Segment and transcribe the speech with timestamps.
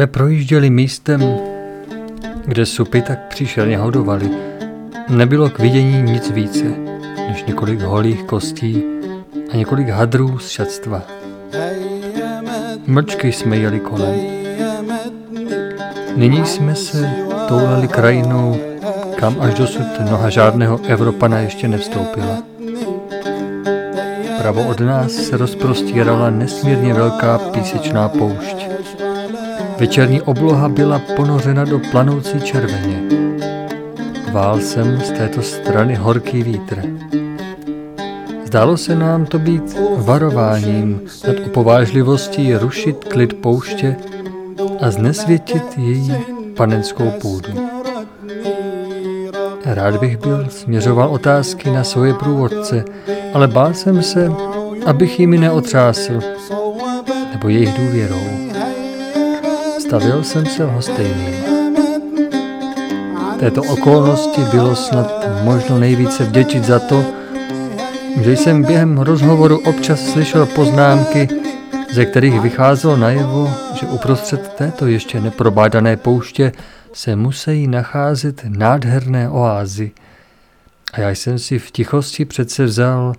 [0.00, 1.36] jsme projížděli místem,
[2.46, 4.30] kde supy tak příšerně hodovali,
[5.08, 6.64] nebylo k vidění nic více,
[7.28, 8.82] než několik holých kostí
[9.52, 11.02] a několik hadrů z šatstva.
[12.86, 14.20] Mrčky jsme jeli kolem.
[16.16, 17.10] Nyní jsme se
[17.48, 18.56] toulali krajinou,
[19.16, 22.42] kam až dosud noha žádného Evropana ještě nevstoupila.
[24.38, 28.69] Pravo od nás se rozprostírala nesmírně velká písečná poušť.
[29.80, 33.02] Večerní obloha byla ponořena do planoucí červeně.
[34.32, 36.82] Vál jsem z této strany horký vítr.
[38.44, 43.96] Zdálo se nám to být varováním nad opovážlivostí rušit klid pouště
[44.80, 46.14] a znesvětit její
[46.56, 47.70] panenskou půdu.
[49.64, 52.84] Rád bych byl směřoval otázky na svoje průvodce,
[53.34, 54.32] ale bál jsem se,
[54.86, 56.20] abych jimi neotřásl,
[57.32, 58.50] nebo jejich důvěrou.
[59.90, 61.34] Stavil jsem se lhostejným.
[63.40, 67.04] Této okolnosti bylo snad možno nejvíce vděčit za to,
[68.20, 71.28] že jsem během rozhovoru občas slyšel poznámky,
[71.92, 76.52] ze kterých vycházelo najevo, že uprostřed této ještě neprobádané pouště
[76.92, 79.90] se musí nacházet nádherné oázy.
[80.92, 83.12] A já jsem si v tichosti přece vzal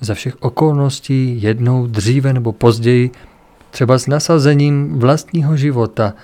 [0.00, 3.10] za všech okolností jednou dříve nebo později,
[3.72, 6.14] třeba s nasazením vlastního života,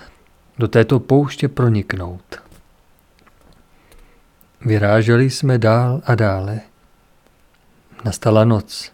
[0.59, 2.43] do této pouště proniknout.
[4.65, 6.61] Vyráželi jsme dál a dále.
[8.05, 8.93] Nastala noc.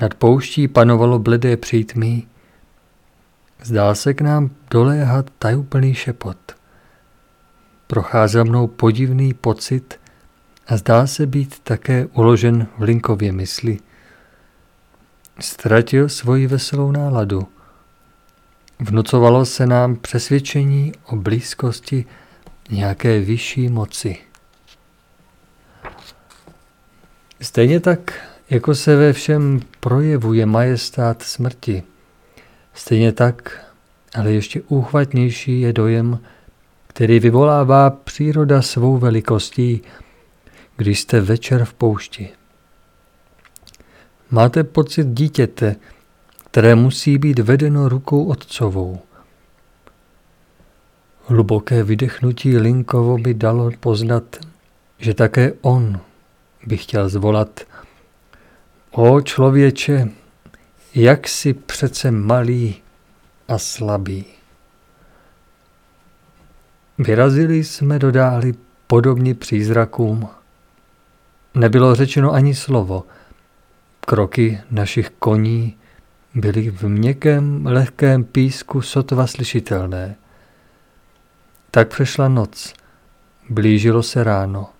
[0.00, 2.28] Nad pouští panovalo bledé přítmí.
[3.62, 6.38] Zdál se k nám doléhat tajuplný šepot.
[7.86, 10.00] Procházel mnou podivný pocit
[10.66, 13.78] a zdá se být také uložen v linkově mysli.
[15.40, 17.48] Ztratil svoji veselou náladu.
[18.80, 22.04] Vnucovalo se nám přesvědčení o blízkosti
[22.70, 24.16] nějaké vyšší moci.
[27.40, 31.82] Stejně tak, jako se ve všem projevuje majestát smrti,
[32.74, 33.66] stejně tak,
[34.14, 36.18] ale ještě úchvatnější je dojem,
[36.86, 39.82] který vyvolává příroda svou velikostí,
[40.76, 42.28] když jste večer v poušti.
[44.30, 45.76] Máte pocit dítěte,
[46.44, 49.00] které musí být vedeno rukou otcovou.
[51.24, 54.36] Hluboké vydechnutí Linkovo by dalo poznat,
[54.98, 56.00] že také on
[56.66, 57.60] by chtěl zvolat
[58.90, 60.08] O člověče,
[60.94, 62.74] jak si přece malý
[63.48, 64.24] a slabý.
[66.98, 68.54] Vyrazili jsme do dály
[68.86, 70.28] podobně přízrakům.
[71.54, 73.04] Nebylo řečeno ani slovo.
[74.08, 75.76] Kroky našich koní
[76.34, 80.16] byly v měkkém, lehkém písku sotva slyšitelné.
[81.70, 82.74] Tak přešla noc,
[83.48, 84.70] blížilo se ráno.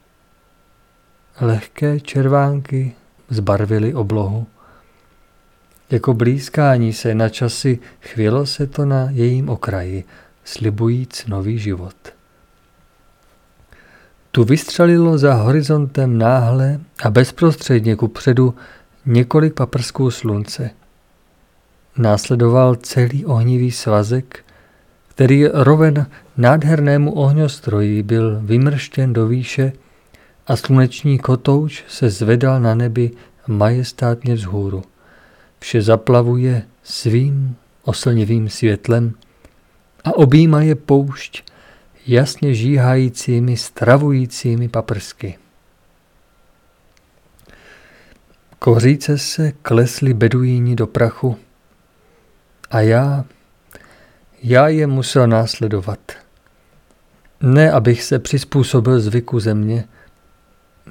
[1.41, 2.95] Lehké červánky
[3.29, 4.47] zbarvily oblohu.
[5.91, 10.05] Jako blízkání se na časy chvělo se to na jejím okraji,
[10.45, 11.97] slibujíc nový život.
[14.31, 18.55] Tu vystřelilo za horizontem náhle a bezprostředně ku předu
[19.07, 20.71] několik paprsků slunce.
[21.99, 24.45] Následoval celý ohnivý svazek,
[25.09, 26.07] který roven
[26.37, 29.73] nádhernému ohňostroji byl vymrštěn do výše
[30.47, 33.11] a sluneční kotouč se zvedal na nebi
[33.47, 34.83] majestátně vzhůru.
[35.59, 39.15] Vše zaplavuje svým oslnivým světlem
[40.05, 41.43] a objíma je poušť
[42.07, 45.39] jasně žíhajícími, stravujícími paprsky.
[48.59, 51.37] Koříce se klesly beduíni do prachu
[52.71, 53.25] a já,
[54.43, 55.99] já je musel následovat.
[57.41, 59.85] Ne, abych se přizpůsobil zvyku země,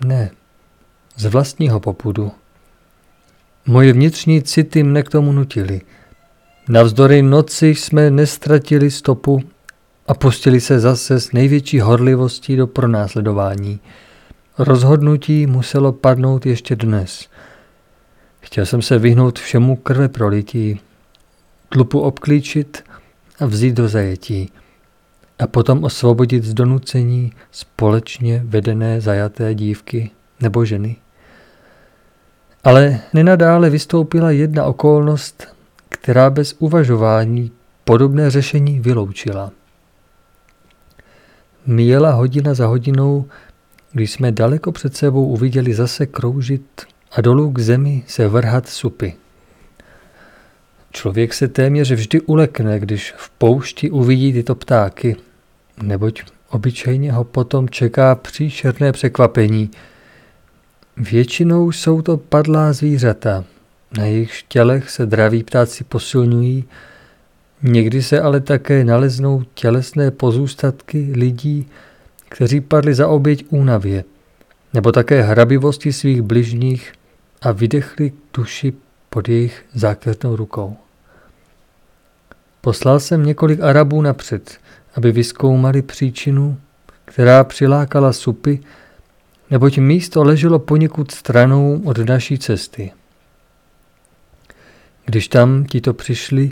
[0.06, 0.32] ne,
[1.16, 2.32] z vlastního popudu.
[3.66, 5.82] Moje vnitřní city mne k tomu nutily.
[6.70, 9.44] Navzdory noci jsme nestratili stopu
[10.08, 13.80] a pustili se zase s největší horlivostí do pronásledování.
[14.58, 17.30] Rozhodnutí muselo padnout ještě dnes.
[18.46, 20.80] Chtěl jsem se vyhnout všemu krve prolití,
[21.70, 22.84] tlupu obklíčit
[23.40, 24.52] a vzít do zajetí
[25.40, 30.96] a potom osvobodit z donucení společně vedené zajaté dívky nebo ženy.
[32.64, 35.48] Ale nenadále vystoupila jedna okolnost,
[35.90, 37.52] která bez uvažování
[37.84, 39.52] podobné řešení vyloučila.
[41.66, 43.26] Míjela hodina za hodinou,
[43.92, 49.14] když jsme daleko před sebou uviděli zase kroužit a dolů k zemi se vrhat supy.
[50.92, 55.16] Člověk se téměř vždy ulekne, když v poušti uvidí tyto ptáky,
[55.84, 59.72] neboť obyčejně ho potom čeká příšerné překvapení.
[60.98, 63.44] Většinou jsou to padlá zvířata,
[63.98, 66.66] na jejich tělech se draví ptáci posilňují,
[67.64, 71.68] někdy se ale také naleznou tělesné pozůstatky lidí,
[72.30, 74.04] kteří padli za oběť únavě,
[74.74, 76.94] nebo také hrabivosti svých bližních
[77.42, 78.74] a vydechli duši
[79.10, 80.78] pod jejich zákeřnou rukou.
[82.62, 84.60] Poslal jsem několik Arabů napřed,
[84.96, 86.58] aby vyskoumali příčinu,
[87.06, 88.60] která přilákala supy,
[89.52, 92.92] neboť místo leželo poněkud stranou od naší cesty.
[95.06, 96.52] Když tam tito přišli,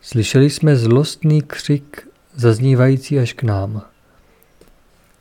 [0.00, 3.82] slyšeli jsme zlostný křik zaznívající až k nám.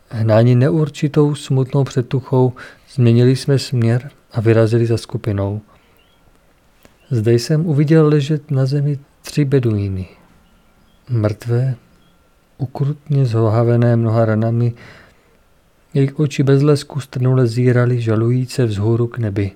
[0.09, 2.53] Hnáni neurčitou smutnou předtuchou
[2.93, 5.61] změnili jsme směr a vyrazili za skupinou.
[7.09, 10.07] Zde jsem uviděl ležet na zemi tři beduíny.
[11.09, 11.75] Mrtvé,
[12.57, 14.73] ukrutně zhohavené mnoha ranami,
[15.93, 19.51] jejich oči bez lesku strnule zírali žalujíce vzhůru k nebi.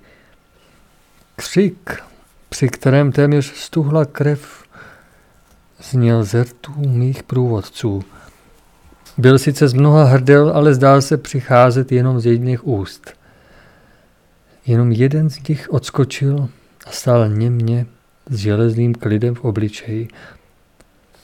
[1.36, 2.02] Křik,
[2.50, 4.64] při kterém téměř stuhla krev,
[5.90, 8.04] zněl zertů mých průvodců.
[9.18, 13.21] Byl sice z mnoha hrdel, ale zdál se přicházet jenom z jedných úst.
[14.66, 16.50] Jenom jeden z nich odskočil
[16.86, 17.86] a stál němě
[18.30, 20.08] s železným klidem v obličeji,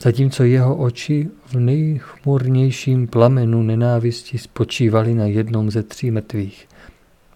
[0.02, 6.68] zatímco jeho oči v nejchmurnějším plamenu nenávisti spočívaly na jednom ze tří mrtvých.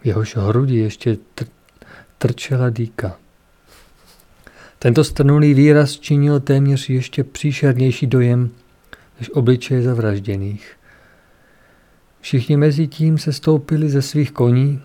[0.02, 1.48] V jehož hrudi ještě tr-
[2.18, 3.18] trčela dýka.
[4.80, 8.50] Tento strnulý výraz činil téměř ještě příšernější dojem
[9.20, 10.72] než obličeje zavražděných.
[12.22, 14.82] Všichni mezi tím se stoupili ze svých koní,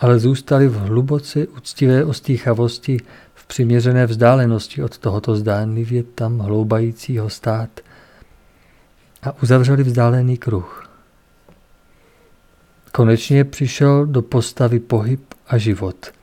[0.00, 2.98] ale zůstali v hluboce úctivé ostýchavosti
[3.34, 7.80] v přiměřené vzdálenosti od tohoto zdánlivě tam hloubajícího stát
[9.22, 10.90] a uzavřeli vzdálený kruh.
[12.92, 15.96] Konečně přišel do postavy pohyb a život–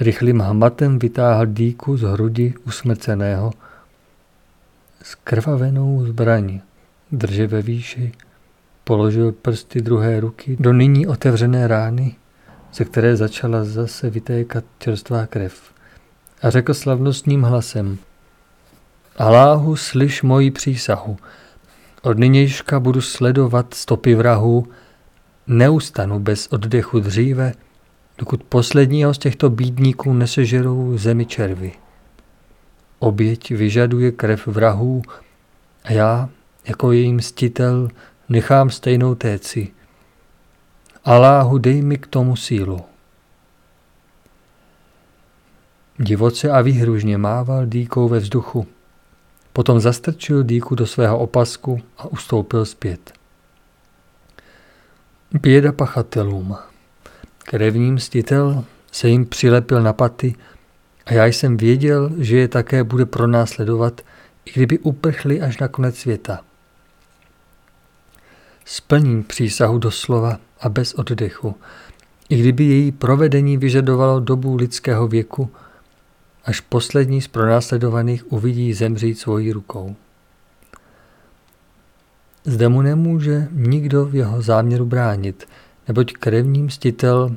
[0.00, 3.52] Rychlým hmatem vytáhl dýku z hrudi usmrceného.
[5.02, 6.60] Skrvavenou zbraň
[7.12, 8.12] drže ve výši,
[8.84, 12.16] položil prsty druhé ruky do nyní otevřené rány,
[12.74, 15.72] ze které začala zase vytékat čerstvá krev.
[16.42, 17.98] A řekl slavnostním hlasem,
[19.16, 21.16] Aláhu, slyš moji přísahu.
[22.02, 24.68] Od nynějška budu sledovat stopy vrahů,
[25.46, 27.52] neustanu bez oddechu dříve,
[28.18, 31.72] dokud posledního z těchto bídníků nesežerou zemi červy.
[32.98, 35.02] Oběť vyžaduje krev vrahů
[35.84, 36.28] a já,
[36.64, 37.88] jako její mstitel,
[38.28, 39.68] nechám stejnou téci.
[41.04, 42.80] Aláhu, dej mi k tomu sílu.
[45.98, 48.66] Divoce a výhružně mával dýkou ve vzduchu.
[49.52, 53.12] Potom zastrčil dýku do svého opasku a ustoupil zpět.
[55.32, 56.56] Běda pachatelům.
[57.38, 60.34] Krevní mstitel se jim přilepil na paty
[61.06, 64.00] a já jsem věděl, že je také bude pronásledovat,
[64.44, 66.40] i kdyby uprchli až na konec světa.
[68.64, 71.54] Splním přísahu doslova a bez oddechu,
[72.28, 75.50] i kdyby její provedení vyžadovalo dobu lidského věku,
[76.44, 79.96] až poslední z pronásledovaných uvidí zemřít svojí rukou.
[82.44, 85.48] Zde mu nemůže nikdo v jeho záměru bránit–
[85.88, 87.36] neboť krevní mstitel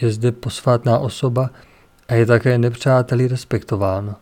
[0.00, 1.50] je zde posvátná osoba
[2.08, 4.16] a je také nepřáteli respektován.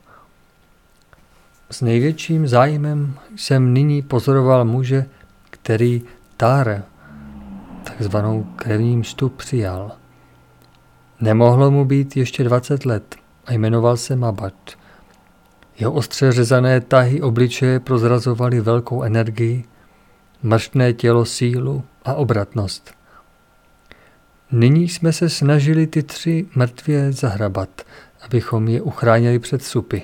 [1.71, 5.07] S největším zájmem jsem nyní pozoroval muže,
[5.51, 6.03] který
[6.43, 6.83] Tár,
[7.85, 9.93] takzvanou krevní mstu, přijal.
[11.21, 14.55] Nemohlo mu být ještě 20 let a jmenoval se Mabat.
[15.79, 19.65] Jeho ostře řezané tahy obličeje prozrazovaly velkou energii,
[20.43, 22.95] mrštné tělo sílu a obratnost.
[24.53, 27.83] Nyní jsme se snažili ty tři mrtvě zahrabat,
[28.23, 30.03] abychom je uchránili před supy.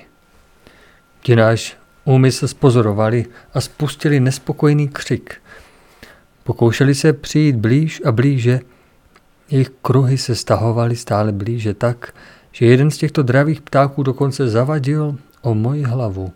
[1.21, 5.41] Ti náš úmysl spozorovali a spustili nespokojný křik.
[6.49, 8.59] Pokoušeli se přijít blíž a blíže,
[9.49, 12.13] jejich kruhy se stahovaly stále blíže tak,
[12.51, 16.33] že jeden z těchto dravých ptáků dokonce zavadil o moji hlavu.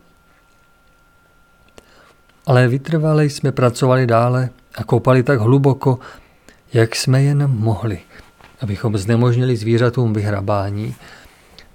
[2.45, 5.99] Ale vytrvale jsme pracovali dále a koupali tak hluboko,
[6.73, 7.99] jak jsme jen mohli,
[8.61, 10.95] abychom znemožnili zvířatům vyhrabání,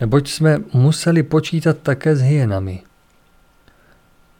[0.00, 2.83] neboť jsme museli počítat také s hyenami.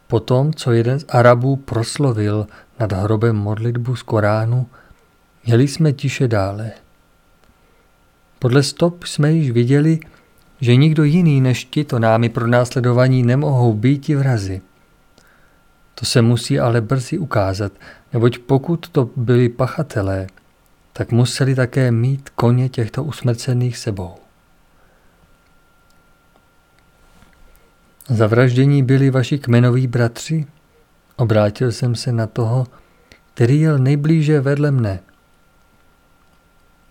[0.07, 2.47] Potom, co jeden z Arabů proslovil
[2.79, 4.67] nad hrobem modlitbu z Koránu,
[5.45, 6.71] Jeli jsme tiše dále.
[8.39, 9.99] Podle stop jsme již viděli,
[10.61, 14.61] že nikdo jiný než ti to námi pro následování nemohou být i vrazy.
[15.95, 17.71] To se musí ale brzy ukázat,
[18.13, 20.27] neboť pokud to byli pachatelé,
[20.93, 24.15] tak museli také mít koně těchto usmrcených sebou.
[28.09, 30.47] Zavraždění byli vaši kmenoví bratři?
[31.19, 32.67] Obrátil jsem se na toho,
[33.33, 34.99] který jel nejblíže vedle mne.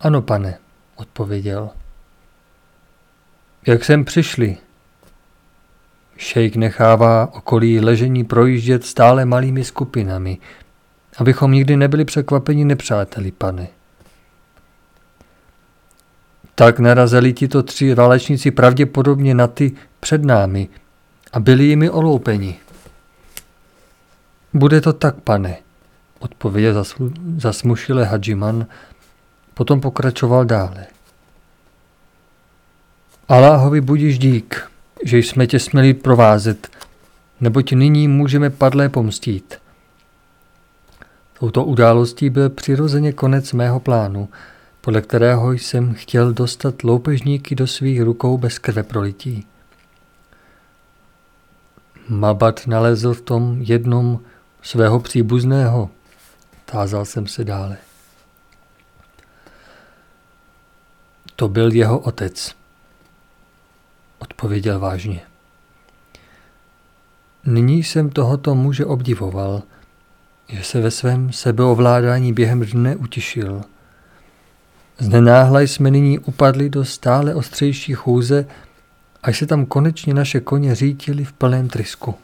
[0.01, 0.59] Ano, pane,
[0.97, 1.71] odpověděl.
[3.67, 4.57] Jak sem přišli?
[6.17, 10.39] Šejk nechává okolí ležení projíždět stále malými skupinami,
[11.19, 13.69] abychom nikdy nebyli překvapeni nepřáteli, pane.
[16.55, 20.69] Tak narazili tito tři válečníci pravděpodobně na ty před námi
[21.33, 22.59] a byli jimi oloupeni.
[24.55, 25.57] Bude to tak, pane,
[26.19, 26.85] odpověděl
[27.37, 28.67] zasmušile Hadžiman,
[29.55, 30.87] potom pokračoval dále.
[33.29, 34.71] Aláhovi budíš dík,
[35.05, 36.69] že jsme tě směli provázet,
[37.41, 39.55] neboť nyní můžeme padlé pomstít.
[41.39, 44.29] Touto událostí byl přirozeně konec mého plánu,
[44.81, 49.47] podle kterého jsem chtěl dostat loupežníky do svých rukou bez krve prolití.
[52.09, 54.21] Mabat nalezl v tom jednom
[54.63, 55.91] svého příbuzného,
[56.65, 57.77] tázal jsem se dále.
[61.37, 62.55] To byl jeho otec,
[64.19, 65.21] odpověděl vážně.
[67.47, 69.63] Nyní jsem tohoto muže obdivoval,
[70.49, 73.63] že se ve svém sebeovládání během dne utišil.
[74.99, 78.47] Znenáhla jsme nyní upadli do stále ostřejší chůze,
[79.23, 82.15] až se tam konečně naše koně řítili v plném trysku.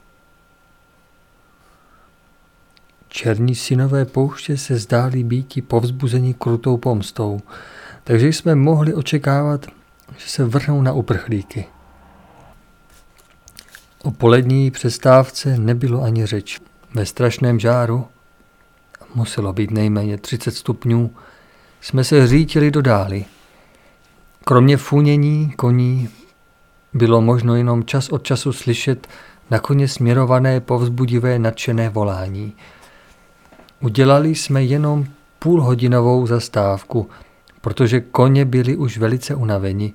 [3.17, 7.41] Černí synové pouště se zdáli býti povzbuzení krutou pomstou,
[8.05, 9.67] takže jsme mohli očekávat,
[10.17, 11.67] že se vrhnou na uprchlíky.
[14.03, 16.61] O polední přestávce nebylo ani řeč.
[16.95, 18.07] Ve strašném žáru,
[19.15, 21.11] muselo být nejméně 30 stupňů,
[21.81, 23.25] jsme se řítili do dály.
[24.45, 26.09] Kromě fůnění koní
[26.93, 29.07] bylo možno jenom čas od času slyšet
[29.51, 32.55] na koně směrované povzbudivé nadšené volání.
[33.85, 35.07] Udělali jsme jenom
[35.39, 37.11] půlhodinovou zastávku,
[37.61, 39.93] protože koně byli už velice unaveni.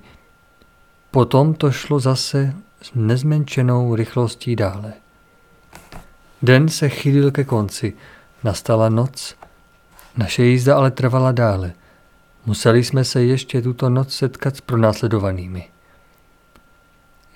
[1.10, 4.92] Potom to šlo zase s nezmenšenou rychlostí dále.
[6.42, 7.92] Den se chýlil ke konci,
[8.44, 9.36] nastala noc,
[10.16, 11.72] naše jízda ale trvala dále.
[12.46, 15.68] Museli jsme se ještě tuto noc setkat s pronásledovanými.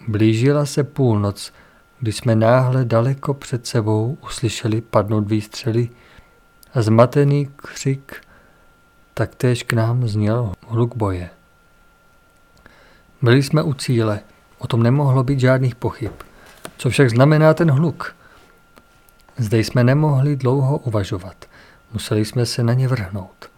[0.09, 1.53] Blížila se půlnoc,
[2.01, 5.89] kdy jsme náhle daleko před sebou uslyšeli padnout výstřely
[6.75, 8.17] a zmatený křik
[9.15, 11.31] taktéž k nám zněl hluk boje.
[13.23, 14.21] Byli jsme u cíle,
[14.59, 16.13] o tom nemohlo být žádných pochyb.
[16.77, 18.17] Co však znamená ten hluk?
[19.37, 21.45] Zde jsme nemohli dlouho uvažovat.
[21.93, 23.51] Museli jsme se na ně vrhnout.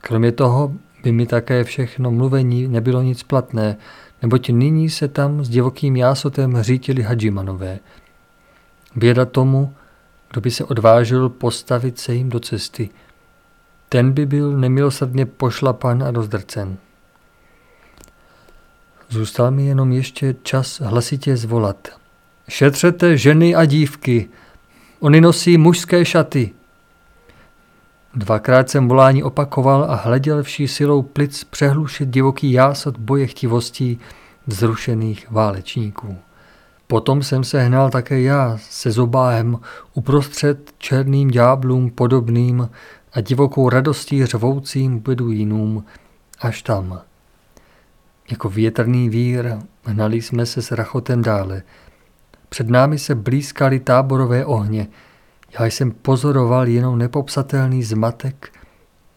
[0.00, 0.72] Kromě toho
[1.02, 3.76] by mi také všechno mluvení nebylo nic platné,
[4.22, 7.78] neboť nyní se tam s divokým jásotem řítili hadžimanové.
[8.96, 9.74] Běda tomu,
[10.30, 12.90] kdo by se odvážil postavit se jim do cesty.
[13.88, 16.76] Ten by byl nemilosrdně pošlapan a rozdrcen.
[19.08, 21.88] Zůstal mi jenom ještě čas hlasitě zvolat.
[22.48, 24.28] Šetřete ženy a dívky,
[25.00, 26.52] oni nosí mužské šaty.
[28.14, 34.00] Dvakrát jsem volání opakoval a hleděl vší silou plic přehlušit divoký jásot boje chtivostí
[34.46, 36.18] vzrušených válečníků.
[36.90, 39.58] Potom jsem se hnal také já se zobáhem
[39.94, 42.68] uprostřed černým ďáblům podobným
[43.12, 45.84] a divokou radostí řvoucím beduínům
[46.40, 47.00] až tam.
[48.30, 51.62] Jako větrný vír hnali jsme se s rachotem dále.
[52.48, 54.88] Před námi se blízkali táborové ohně.
[55.60, 58.52] Já jsem pozoroval jenom nepopsatelný zmatek,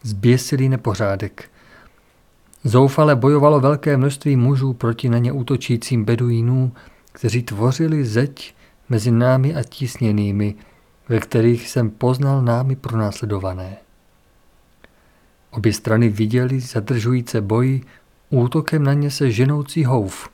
[0.02, 1.50] zběsilý nepořádek.
[2.64, 6.72] Zoufale bojovalo velké množství mužů proti na ně útočícím beduínům,
[7.12, 8.54] kteří tvořili zeď
[8.88, 10.54] mezi námi a tísněnými,
[11.08, 13.76] ve kterých jsem poznal námi pronásledované.
[15.50, 17.82] Obě strany viděli zadržující boji
[18.30, 20.28] útokem na ně se ženoucí houf.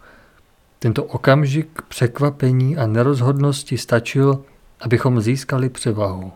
[0.79, 4.45] Tento okamžik překvapení a nerozhodnosti stačil,
[4.81, 6.33] abychom získali převahu.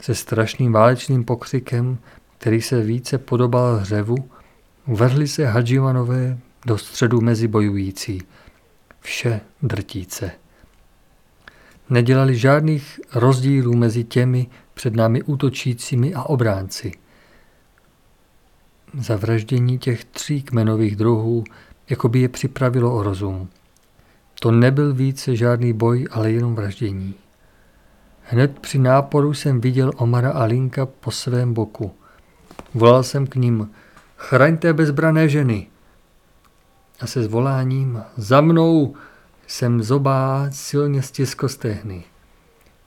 [0.00, 1.98] Se strašným válečným pokřikem,
[2.38, 4.16] který se více podobal hřevu,
[4.86, 8.22] vrhli se Hadžimanové do středu mezi bojující.
[9.02, 10.30] Vše drtíce.
[11.90, 16.92] Nedělali žádných rozdílů mezi těmi před námi útočícími a obránci–
[18.98, 21.44] Zavraždění těch tří kmenových druhů
[21.90, 23.48] jako by je připravilo o rozum.
[24.40, 27.14] To nebyl více žádný boj, ale jenom vraždění.
[28.22, 31.92] Hned při náporu jsem viděl Omara a Linka po svém boku.
[32.74, 33.70] Volal jsem k ním,
[34.16, 35.66] chraňte bezbrané ženy.
[37.02, 38.94] A se zvoláním, za mnou
[39.46, 42.04] jsem zobá silně stiskl stehny.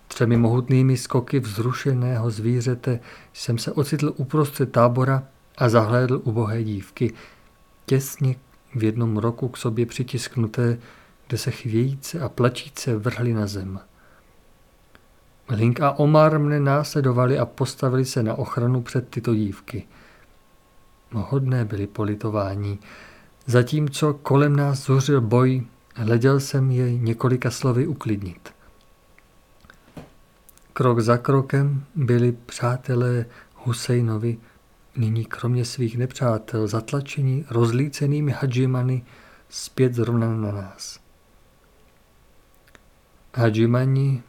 [0.08, 3.00] Třemi mohutnými skoky vzrušeného zvířete
[3.34, 5.24] jsem se ocitl uprostřed tábora
[5.58, 7.14] a zahlédl ubohé dívky,
[7.86, 8.36] těsně
[8.76, 10.78] v jednom roku k sobě přitisknuté,
[11.28, 13.80] kde se chvějíce a plačíce vrhli na zem.
[15.50, 19.88] Link a Omar mne následovali a postavili se na ochranu před tyto dívky.
[21.12, 22.80] Hodné byly politování.
[23.48, 25.64] Zatímco kolem nás zuřil boj,
[25.96, 28.54] hleděl jsem je několika slovy uklidnit.
[30.74, 33.26] Krok za krokem byli přátelé
[33.56, 34.38] Husejnovi
[34.98, 39.06] nyní kromě svých nepřátel zatlačení rozlícenými hadžimany
[39.50, 41.00] zpět zrovna na nás.
[43.36, 44.24] Hadžimani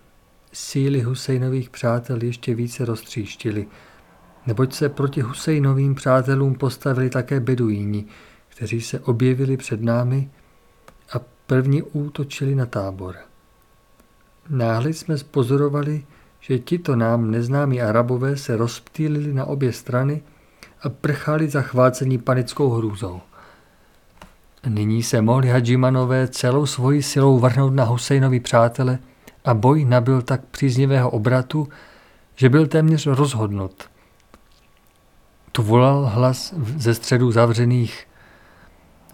[0.52, 3.66] síly Husejnových přátel ještě více roztříštili,
[4.46, 8.04] neboť se proti Husejnovým přátelům postavili také beduíni,
[8.56, 10.30] kteří se objevili před námi
[11.12, 13.16] a první útočili na tábor.
[14.48, 16.04] Náhle jsme spozorovali,
[16.40, 20.22] že tito nám neznámí arabové se rozptýlili na obě strany
[20.82, 23.20] a prchali zachvácení panickou hrůzou.
[24.68, 28.98] Nyní se mohli Hadžimanové celou svoji silou vrhnout na Husejnovi přátele
[29.44, 31.68] a boj nabil tak příznivého obratu,
[32.34, 33.90] že byl téměř rozhodnut.
[35.52, 38.06] Tu volal hlas ze středu zavřených.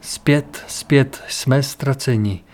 [0.02, 2.44] Zpět, zpět, jsme ztraceni.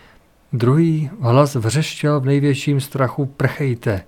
[0.53, 4.05] Druhý hlas vřeštěl v největším strachu prchejte.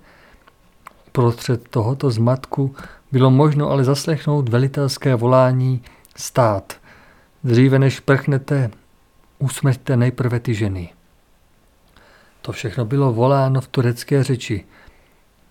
[1.11, 2.75] Prostřed tohoto zmatku
[3.11, 5.81] bylo možno ale zaslechnout velitelské volání
[6.15, 6.73] stát.
[7.43, 8.71] Dříve než prchnete,
[9.39, 10.89] usmrťte nejprve ty ženy.
[12.41, 14.65] To všechno bylo voláno v turecké řeči.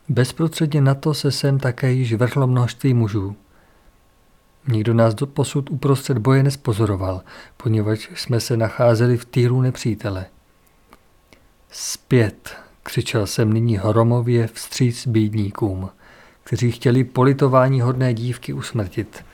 [0.09, 3.37] Bezprostředně na to se sem také již vrchlo množství mužů.
[4.69, 7.23] Nikdo nás do posud uprostřed boje nespozoroval,
[7.57, 10.27] poněvadž jsme se nacházeli v týru nepřítele.
[11.71, 15.91] Zpět, křičel jsem nyní hromově vstříc bídníkům,
[16.45, 19.25] kteří chtěli politování hodné dívky usmrtit.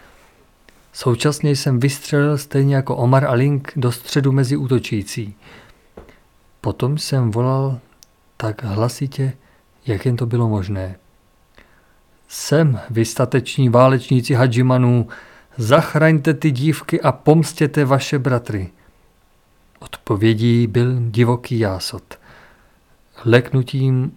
[0.92, 5.34] Současně jsem vystřelil stejně jako Omar a Link do středu mezi útočící–
[6.66, 7.78] Potom jsem volal
[8.36, 9.32] tak hlasitě,
[9.86, 10.96] jak jen to bylo možné.
[12.28, 15.08] Jsem, vy stateční válečníci Hadžimanů,
[15.56, 18.70] zachraňte ty dívky a pomstěte vaše bratry.
[19.78, 22.18] Odpovědí byl divoký jásot.
[23.24, 24.12] Leknutím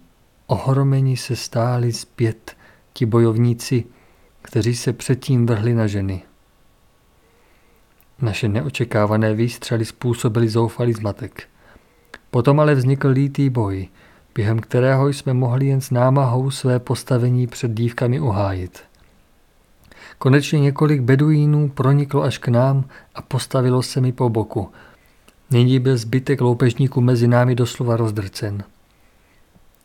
[0.48, 2.58] ohromení se stáli zpět
[2.94, 3.84] ti bojovníci,
[4.42, 6.24] kteří se předtím vrhli na ženy.
[8.22, 11.50] Naše neočekávané výstřely způsobily zoufalý zmatek.
[12.32, 13.88] Potom ale vznikl lítý boj,
[14.40, 18.80] během kterého jsme mohli jen s námahou své postavení před dívkami uhájit.
[20.18, 24.72] Konečně několik beduínů proniklo až k nám a postavilo se mi po boku.
[25.52, 28.64] Nyní byl zbytek loupežníků mezi námi doslova rozdrcen.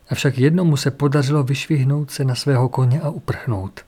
[0.09, 3.81] Avšak jednomu se podařilo vyšvihnout se na svého koně a uprchnout.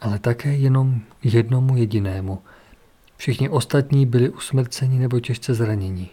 [0.00, 2.38] Ale také jenom jednomu jedinému.
[3.16, 6.08] Všichni ostatní byli usmrceni nebo těžce zraněni.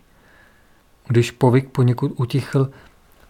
[1.08, 2.70] Když povyk poněkud utichl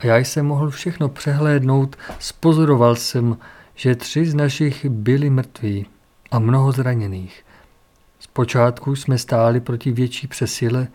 [0.06, 3.38] já jsem mohl všechno přehlédnout, spozoroval jsem,
[3.76, 5.86] že tři z našich byli mrtví
[6.32, 7.46] a mnoho zraněných.
[8.20, 10.88] Zpočátku jsme stáli proti větší přesile,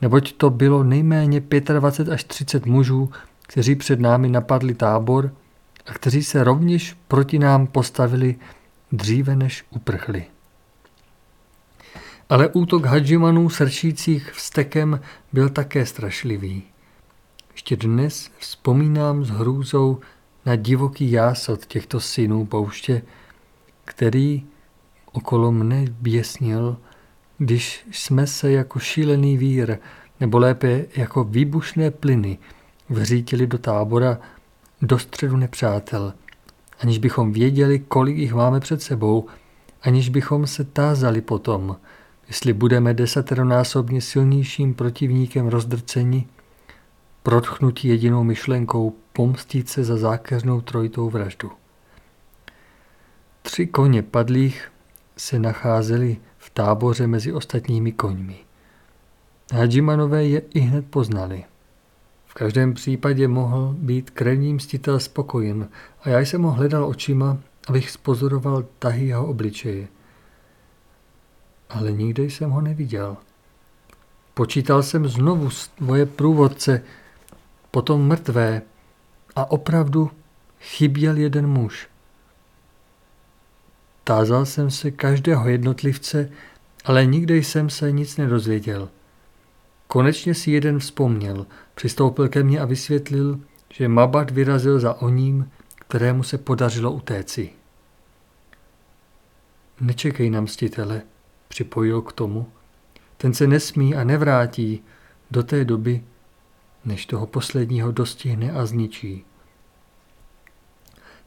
[0.00, 1.42] neboť to bylo nejméně
[1.78, 3.10] 25 až 30 mužů,
[3.42, 5.32] kteří před námi napadli tábor
[5.86, 8.36] a kteří se rovněž proti nám postavili
[8.92, 10.24] dříve než uprchli.
[12.28, 15.00] Ale útok hadžimanů srčících vstekem
[15.32, 16.69] byl také strašlivý.
[17.60, 19.98] Ještě dnes vzpomínám s hrůzou
[20.46, 23.02] na divoký jásot těchto synů pouště,
[23.84, 24.46] který
[25.12, 26.76] okolo mne běsnil,
[27.38, 29.78] když jsme se jako šílený vír,
[30.20, 32.38] nebo lépe jako výbušné plyny,
[32.88, 34.18] vřítili do tábora
[34.82, 36.12] do středu nepřátel,
[36.80, 39.26] aniž bychom věděli, kolik jich máme před sebou,
[39.82, 41.76] aniž bychom se tázali potom–
[42.30, 46.26] jestli budeme desateronásobně silnějším protivníkem rozdrceni,
[47.22, 51.50] protchnutí jedinou myšlenkou pomstit se za zákeřnou trojitou vraždu.
[53.42, 54.72] Tři koně padlých
[55.16, 58.36] se nacházeli v táboře mezi ostatními koňmi.
[59.52, 61.44] Hadžimanové je i hned poznali.
[62.26, 65.68] V každém případě mohl být krevní mstitel spokojen
[66.02, 69.88] a já jsem ho hledal očima, abych spozoroval tahy jeho obličeje–
[71.70, 73.16] ale nikde jsem ho neviděl.
[74.34, 76.82] Počítal jsem znovu svoje průvodce,
[77.70, 78.62] potom mrtvé
[79.36, 80.10] a opravdu
[80.60, 81.88] chyběl jeden muž.
[84.04, 86.30] Tázal jsem se každého jednotlivce,
[86.84, 88.88] ale nikde jsem se nic nedozvěděl.
[89.86, 93.40] Konečně si jeden vzpomněl, přistoupil ke mně a vysvětlil,
[93.72, 97.50] že Mabat vyrazil za oním, kterému se podařilo utéci.
[99.80, 101.02] Nečekej na mstitele,
[101.48, 102.46] připojil k tomu.
[103.16, 104.84] Ten se nesmí a nevrátí
[105.30, 106.04] do té doby,
[106.84, 109.24] než toho posledního dostihne a zničí.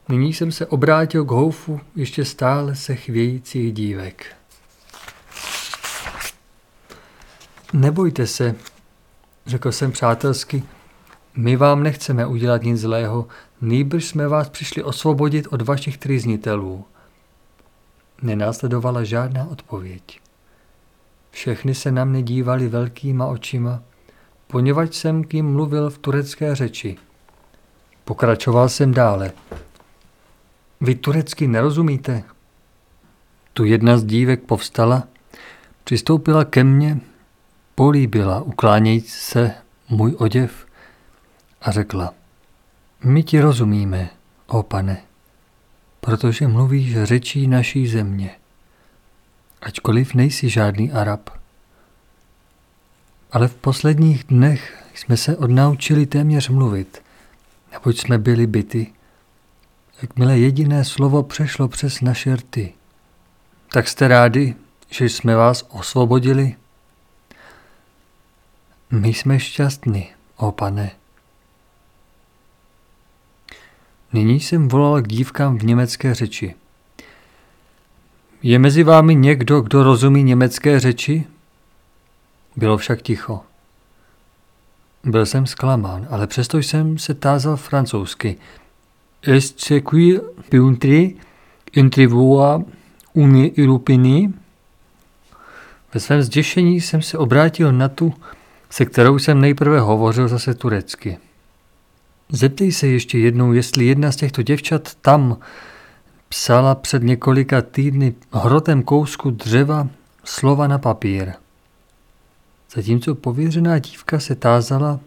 [0.08, 4.36] Nyní jsem se obrátil k houfu ještě stále se chvějících dívek.
[7.72, 8.54] Nebojte se,
[9.46, 10.62] řekl jsem přátelsky,
[11.36, 13.26] my vám nechceme udělat nic zlého,
[13.60, 16.84] nýbrž jsme vás přišli osvobodit od vašich trýznitelů.
[18.22, 20.20] Nenásledovala žádná odpověď.
[21.30, 23.82] Všechny se na mne dívali velkýma očima,
[24.54, 26.96] poněvadž jsem k jim mluvil v turecké řeči.
[28.04, 29.32] Pokračoval jsem dále.
[30.80, 32.22] Vy turecky nerozumíte?
[33.52, 35.08] Tu jedna z dívek povstala,
[35.84, 37.00] přistoupila ke mně,
[37.74, 39.54] políbila, uklánějíc se
[39.88, 40.66] můj oděv
[41.62, 42.14] a řekla,
[43.04, 44.10] my ti rozumíme,
[44.46, 45.02] o pane,
[46.00, 48.30] protože mluvíš řečí naší země,
[49.62, 51.43] ačkoliv nejsi žádný Arab.
[53.34, 57.02] Ale v posledních dnech jsme se odnaučili téměř mluvit,
[57.72, 58.92] neboť jsme byli byty,
[60.02, 62.72] jakmile jediné slovo přešlo přes naše rty.
[63.72, 64.54] Tak jste rádi,
[64.90, 66.54] že jsme vás osvobodili?
[68.90, 70.90] My jsme šťastní, o pane.
[74.12, 76.54] Nyní jsem volal k dívkám v německé řeči.
[78.42, 81.26] Je mezi vámi někdo, kdo rozumí německé řeči?
[82.56, 83.40] Bylo však ticho.
[85.04, 88.36] Byl jsem zklamán, ale přesto jsem se tázal francouzsky.
[89.22, 91.16] Est ce qui peut
[91.76, 92.40] entre vous
[93.14, 94.32] une?
[95.94, 98.14] Ve svém zděšení jsem se obrátil na tu,
[98.70, 101.18] se kterou jsem nejprve hovořil zase turecky.
[102.28, 105.38] Zeptej se ještě jednou, jestli jedna z těchto děvčat tam
[106.28, 109.88] psala před několika týdny hrotem kousku dřeva
[110.24, 111.32] slova na papír.
[112.74, 115.00] Zatímco pověřená dívka se tázala,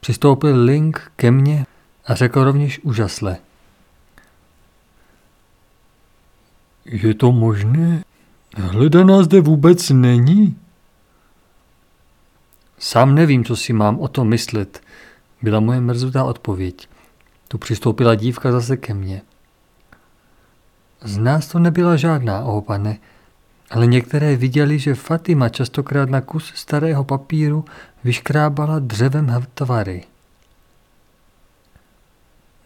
[0.00, 1.66] přistoupil Link ke mně
[2.04, 3.36] a řekl rovněž úžasle.
[6.84, 8.04] Je to možné?
[8.56, 10.58] Hledaná zde vůbec není?
[12.78, 14.82] Sám nevím, co si mám o tom myslet,
[15.42, 16.88] byla moje mrzutá odpověď.
[17.48, 19.22] Tu přistoupila dívka zase ke mně.
[21.02, 22.98] Z nás to nebyla žádná, oh pane,
[23.70, 27.64] ale některé viděli, že Fatima častokrát na kus starého papíru
[28.04, 30.04] vyškrábala dřevem tvary.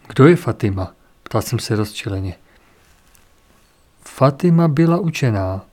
[0.09, 0.93] Kdo je Fatima?
[1.23, 2.35] Ptal jsem se rozčileně.
[4.03, 5.65] Fatima byla učená.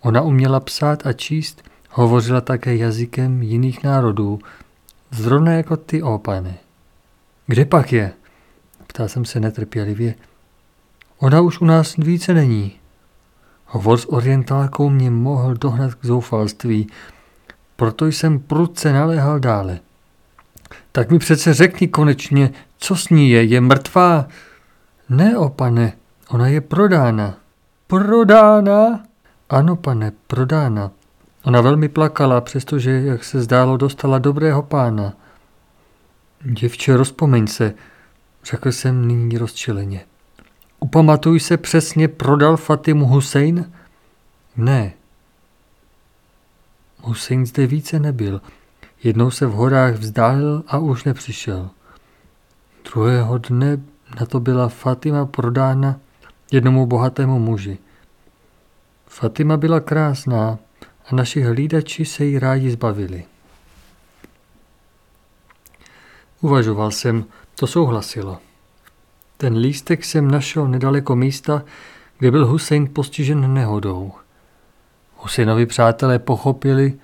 [0.00, 4.38] Ona uměla psát a číst, hovořila také jazykem jiných národů,
[5.10, 6.58] zrovna jako ty, ó pane.
[7.46, 8.12] Kde pak je?
[8.86, 10.14] Ptal jsem se netrpělivě.
[11.18, 12.78] Ona už u nás více není.
[13.70, 16.90] Hovor s orientálkou mě mohl dohnat k zoufalství,
[17.76, 19.78] proto jsem prudce naléhal dále.
[20.92, 24.26] Tak mi přece řekni konečně, co s ní je, je mrtvá?
[25.08, 25.92] Ne, o pane,
[26.28, 27.34] ona je prodána.
[27.86, 29.04] Prodána?
[29.50, 30.90] Ano, pane, prodána.
[31.44, 35.12] Ona velmi plakala, přestože, jak se zdálo, dostala dobrého pána.
[36.44, 37.74] Děvče, rozpomeň se,
[38.44, 40.04] řekl jsem nyní rozčileně.
[40.80, 43.72] Upamatuj se přesně, prodal Fatimu Hussein?
[44.56, 44.92] Ne.
[47.00, 48.40] Hussein zde více nebyl.
[49.02, 51.70] Jednou se v horách vzdálil a už nepřišel.
[52.92, 53.80] Druhého dne
[54.20, 56.00] na to byla Fatima prodána
[56.52, 57.78] jednomu bohatému muži.
[59.06, 60.58] Fatima byla krásná,
[61.10, 63.24] a naši hlídači se jí rádi zbavili.
[66.40, 68.40] Uvažoval jsem, to souhlasilo.
[69.40, 71.62] Ten lístek jsem našel nedaleko místa,
[72.18, 74.12] kde byl Hussein postižen nehodou.
[75.16, 76.94] Husseinovi přátelé pochopili,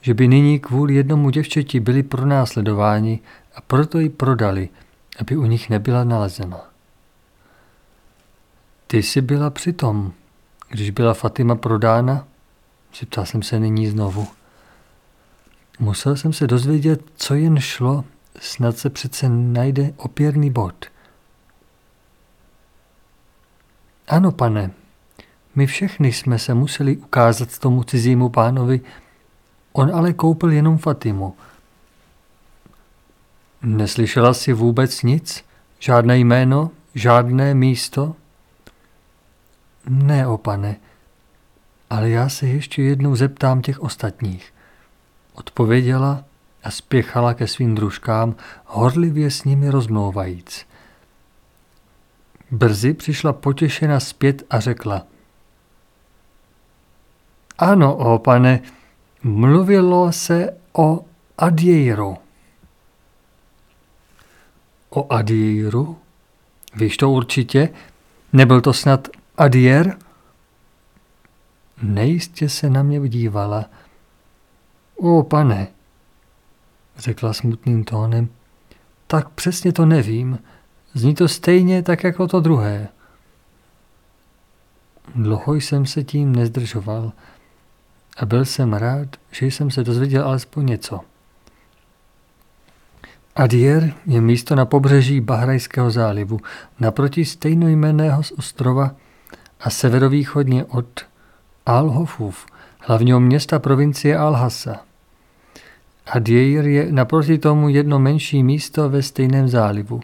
[0.00, 3.20] že by nyní kvůli jednomu děvčeti byli pronásledováni
[3.54, 4.68] a proto ji prodali,
[5.18, 6.60] aby u nich nebyla nalezena.
[8.86, 10.12] Ty jsi byla přitom,
[10.68, 12.26] když byla Fatima prodána?
[13.00, 14.28] Zeptal jsem se nyní znovu.
[15.78, 18.04] Musel jsem se dozvědět, co jen šlo,
[18.40, 20.86] snad se přece najde opěrný bod.
[24.08, 24.70] Ano, pane,
[25.54, 28.80] My všechny jsme se museli ukázat tomu cizímu pánovi,
[29.72, 31.36] on ale koupil jenom Fatimu.
[33.62, 35.44] Neslyšela si vůbec nic?
[35.78, 36.70] Žádné jméno?
[36.94, 38.16] Žádné místo?
[39.88, 40.76] Ne, opane,
[41.90, 44.54] ale já se ještě jednou zeptám těch ostatních.
[45.34, 46.24] Odpověděla
[46.64, 50.66] a spěchala ke svým družkám, horlivě s nimi rozmlouvajíc.
[52.50, 55.06] Brzy přišla potěšena zpět a řekla.
[57.58, 58.60] Ano, o pane,
[59.22, 61.04] mluvilo se o
[61.38, 62.16] Adieiru.
[64.90, 65.98] O Adieiru?
[66.74, 67.68] Víš to určitě?
[68.32, 69.98] Nebyl to snad Adier?
[71.82, 73.64] Nejistě se na mě dívala.
[74.96, 75.68] O, pane,
[76.96, 78.28] řekla smutným tónem,
[79.06, 80.38] tak přesně to nevím.
[80.98, 82.88] Zní to stejně tak jako to druhé.
[85.14, 87.12] Dlouho jsem se tím nezdržoval
[88.16, 91.00] a byl jsem rád, že jsem se dozvěděl alespoň něco.
[93.36, 96.40] Adier je místo na pobřeží Bahrajského zálivu,
[96.80, 98.94] naproti stejnojmenného z ostrova
[99.60, 101.00] a severovýchodně od
[101.66, 102.34] Al-Hofuf,
[102.78, 104.76] hlavního města provincie Al-Hasa.
[106.06, 110.00] Adjeir je naproti tomu jedno menší místo ve stejném zálivu,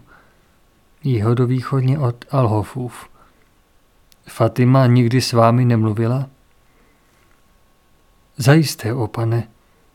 [1.04, 2.92] jihodovýchodně od Al-Hofuf.
[4.26, 6.26] Fatima nikdy s vámi nemluvila?
[8.36, 9.48] Zajisté, o pane,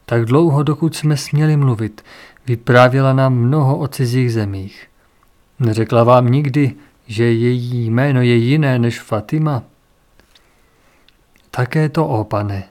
[0.06, 2.06] tak dlouho, dokud jsme směli mluvit,
[2.48, 4.88] vyprávěla nám mnoho o cizích zemích.
[5.60, 6.76] Neřekla vám nikdy,
[7.08, 9.64] že její jméno je jiné než Fatima?
[11.52, 12.64] Také to, o pane,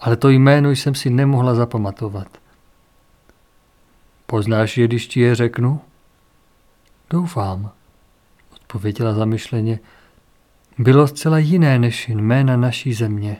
[0.00, 2.38] ale to jméno jsem si nemohla zapamatovat.
[4.26, 5.80] Poznáš je, když ti je řeknu?
[7.10, 7.70] Doufám,
[8.52, 9.80] odpověděla zamyšleně.
[10.78, 13.36] Bylo zcela jiné než jména naší země.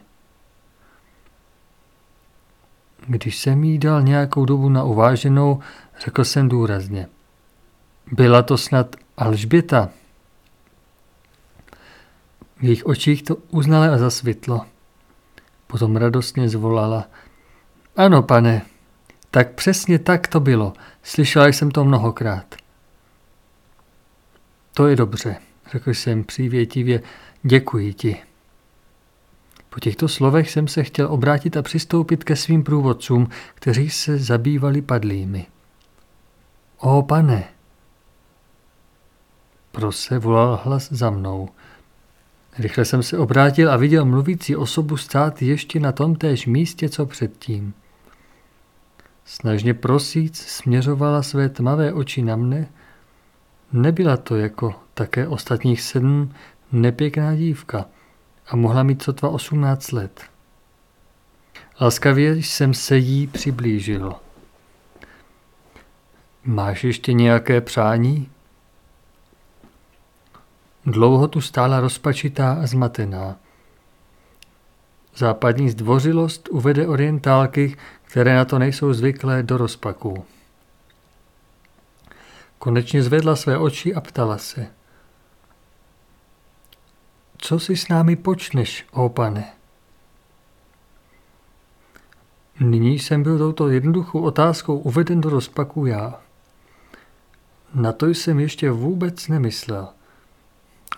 [3.07, 5.61] Když jsem jí dal nějakou dobu na uváženou,
[6.05, 7.09] řekl jsem důrazně.
[8.13, 9.89] Byla to snad Alžběta.
[12.57, 14.67] V jejich očích to uznala a zasvitlo.
[15.67, 17.05] Potom radostně zvolala.
[17.97, 18.63] Ano, pane,
[19.31, 20.73] tak přesně tak to bylo.
[21.03, 22.60] Slyšela jsem to mnohokrát.
[24.81, 25.37] To je dobře,
[25.73, 27.03] řekl jsem přívětivě.
[27.43, 28.17] Děkuji ti.
[29.71, 34.83] Po těchto slovech jsem se chtěl obrátit a přistoupit ke svým průvodcům, kteří se zabývali
[34.83, 35.47] padlými.
[36.79, 37.45] O pane!
[39.73, 41.49] Prose volal hlas za mnou.
[42.59, 47.07] Rychle jsem se obrátil a viděl mluvící osobu stát ještě na tom též místě, co
[47.07, 47.75] předtím.
[49.25, 52.69] Snažně prosíc směřovala své tmavé oči na mne.
[53.73, 56.35] Nebyla to jako také ostatních sedm
[56.73, 57.85] nepěkná dívka
[58.47, 60.23] a mohla mít sotva osmnáct let.
[61.81, 64.15] Laskavě jsem se jí přiblížil.
[66.45, 68.31] Máš ještě nějaké přání?
[70.87, 73.37] Dlouho tu stála rozpačitá a zmatená.
[75.17, 80.25] Západní zdvořilost uvede orientálky, které na to nejsou zvyklé, do rozpaků.
[82.63, 84.67] Konečně zvedla své oči a ptala se.
[87.39, 89.53] Co si s námi počneš, ó pane?
[92.61, 96.21] Nyní jsem byl touto jednoduchou otázkou uveden do rozpaku já.
[97.75, 99.89] Na to jsem ještě vůbec nemyslel.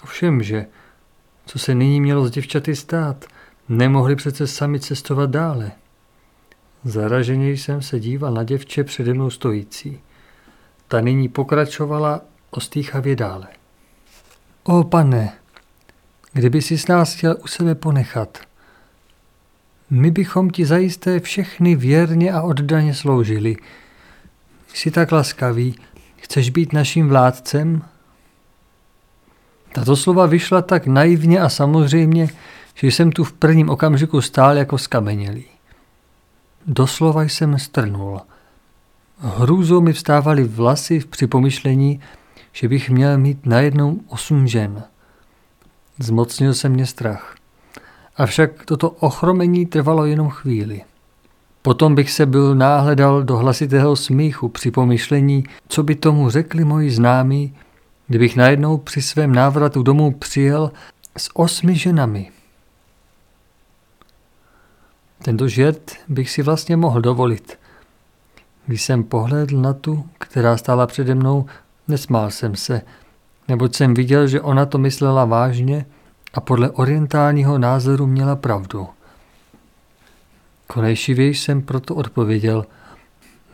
[0.03, 0.67] Ovšem, že
[1.47, 3.25] co se nyní mělo s děvčaty stát,
[3.69, 5.73] nemohli přece sami cestovat dále.
[6.85, 10.01] Zaraženě jsem se díval na děvče přede mnou stojící.
[10.93, 13.47] Ta nyní pokračovala ostýchavě dále.
[14.63, 15.33] O pane,
[16.33, 18.39] kdyby si s nás chtěl u sebe ponechat,
[19.91, 23.57] my bychom ti zajisté všechny věrně a oddaně sloužili.
[24.75, 25.75] Jsi tak laskavý,
[26.17, 27.83] chceš být naším vládcem?
[29.73, 32.29] Tato slova vyšla tak naivně a samozřejmě,
[32.75, 35.45] že jsem tu v prvním okamžiku stál jako skamenělý.
[36.67, 38.21] Doslova jsem strnul.
[39.25, 42.01] Hrůzou mi vstávaly vlasy v připomyšlení,
[42.53, 44.83] že bych měl mít najednou osm žen.
[45.99, 47.35] Zmocnil se mě strach.
[48.17, 50.83] Avšak toto ochromení trvalo jenom chvíli.
[51.63, 56.91] Potom bych se byl náhledal do hlasitého smíchu při pomyšlení, co by tomu řekli moji
[56.91, 57.55] známí,
[58.07, 60.73] kdybych najednou při svém návratu domů přijel
[61.17, 62.31] s osmi ženami.
[65.23, 67.62] Tento žert bych si vlastně mohl dovolit.
[68.67, 71.47] Když jsem pohlédl na tu, která stála přede mnou,
[71.89, 72.83] nesmál jsem se,
[73.49, 75.87] neboť jsem viděl, že ona to myslela vážně
[76.35, 78.89] a podle orientálního názoru měla pravdu.
[80.67, 82.67] Konejšivě jsem proto odpověděl,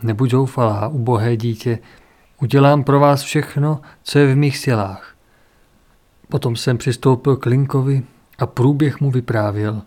[0.03, 1.79] nebuď zoufalá, ubohé dítě,
[2.41, 5.15] udělám pro vás všechno, co je v mých silách.
[6.29, 8.03] Potom jsem přistoupil k Linkovi
[8.39, 9.83] a průběh mu vyprávěl.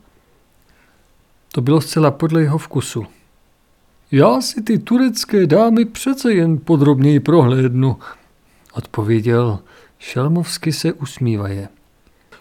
[1.52, 3.06] To bylo zcela podle jeho vkusu.
[4.12, 7.98] Já si ty turecké dámy přece jen podrobněji prohlédnu,
[8.74, 9.60] odpověděl
[10.00, 11.70] šelmovsky se usmívaje.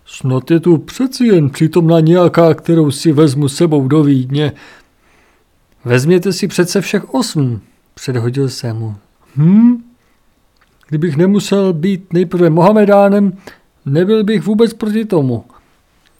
[0.06, 4.52] Snad je tu přeci jen přítomná nějaká, kterou si vezmu sebou do Vídně.
[5.84, 7.60] Vezměte si přece všech osm,
[7.94, 8.96] předhodil se mu.
[9.36, 9.84] Hm?
[10.88, 13.38] Kdybych nemusel být nejprve Mohamedánem,
[13.86, 15.44] nebyl bych vůbec proti tomu,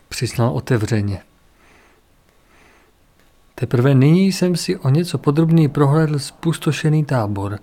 [0.08, 1.20] přiznal otevřeně.
[3.60, 7.58] Teprve nyní jsem si o něco podrobněji prohlédl spustošený tábor.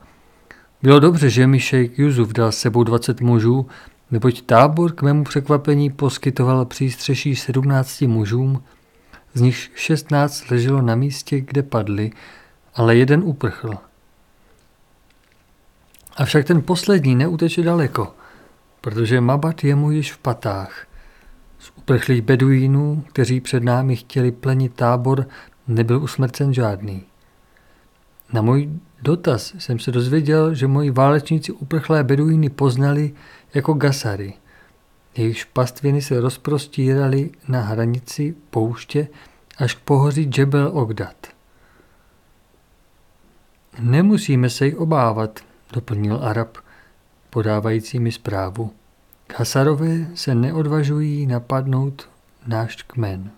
[0.82, 3.68] Bylo dobře, že mi šejk Juzuf dal s sebou 20 mužů,
[4.12, 8.64] neboť tábor k mému překvapení poskytoval přístřeší 17 mužům,
[9.34, 12.12] z nich 16 leželo na místě, kde padli,
[12.76, 13.74] ale jeden uprchl.
[16.18, 18.16] Avšak ten poslední neuteče daleko,
[18.82, 20.88] protože Mabat je mu již v patách.
[21.60, 25.28] Z uprchlých beduínů, kteří před námi chtěli plenit tábor,
[25.68, 27.04] nebyl usmrcen žádný.
[28.34, 28.70] Na můj
[29.02, 33.14] dotaz jsem se dozvěděl, že moji válečníci uprchlé beduíny poznali
[33.54, 34.34] jako gasary.
[35.18, 39.08] Jejichž pastviny se rozprostíraly na hranici pouště
[39.58, 41.28] až k pohoří Džebel Ogdat.
[43.80, 45.40] Nemusíme se jich obávat,
[45.74, 46.58] doplnil Arab,
[47.30, 48.74] podávající mi zprávu.
[49.36, 52.10] Hasarové se neodvažují napadnout
[52.48, 53.32] náš kmen.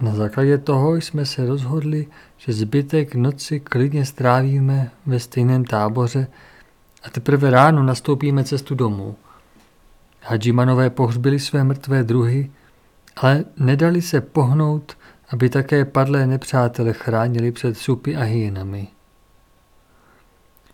[0.00, 6.26] Na základě toho jsme se rozhodli, že zbytek noci klidně strávíme ve stejném táboře
[7.02, 9.16] a teprve ráno nastoupíme cestu domů.
[10.22, 12.50] Hadžimanové pohřbili své mrtvé druhy,
[13.16, 14.96] ale nedali se pohnout,
[15.30, 18.88] aby také padlé nepřátele chránili před supy a hyenami.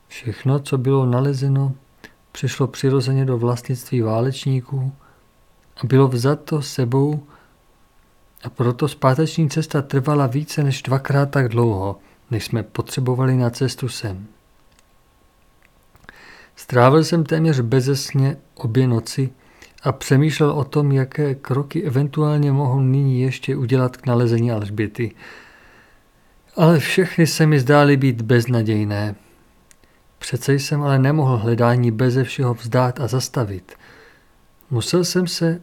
[0.09, 1.73] Všechno, co bylo nalezeno,
[2.33, 4.93] přišlo přirozeně do vlastnictví válečníků
[5.77, 7.23] a bylo vzato sebou
[8.47, 11.99] a proto zpáteční cesta trvala více než dvakrát tak dlouho,
[12.31, 14.27] než jsme potřebovali na cestu sem.
[16.57, 19.31] Strávil jsem téměř bezesně obě noci
[19.83, 25.15] a přemýšlel o tom, jaké kroky eventuálně mohu nyní ještě udělat k nalezení Alžběty.
[26.57, 29.15] Ale všechny se mi zdály být beznadějné.
[30.19, 33.73] Přece jsem ale nemohl hledání beze všeho vzdát a zastavit.
[34.71, 35.61] Musel jsem se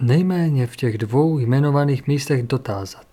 [0.00, 3.06] nejméně v těch dvou jmenovaných místech dotázat.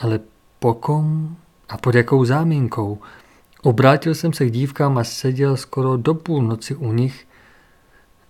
[0.00, 0.20] Ale
[0.58, 1.36] po kom
[1.68, 2.98] a pod jakou zámínkou?
[3.62, 7.26] Obrátil jsem se k dívkám a seděl skoro do půlnoci u nich,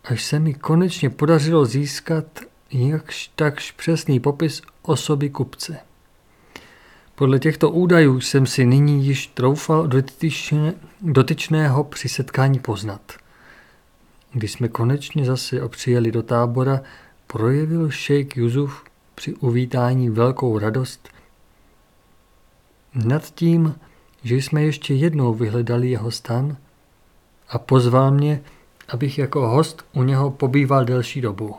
[0.04, 2.24] až se mi konečně podařilo získat
[2.72, 5.78] jakž takž přesný popis osoby kupce.
[7.14, 13.12] Podle těchto údajů jsem si nyní již troufal dotyčné, dotyčného při setkání poznat.
[14.32, 16.80] Když jsme konečně zase opřijeli do tábora,
[17.32, 21.08] projevil šejk Juzuf při uvítání velkou radost
[22.94, 23.74] nad tím,
[24.24, 26.56] že jsme ještě jednou vyhledali jeho stan
[27.48, 28.40] a pozval mě,
[28.88, 31.56] abych jako host u něho pobýval delší dobu.